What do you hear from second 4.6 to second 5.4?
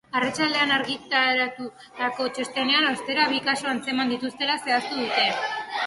zehaztu dute.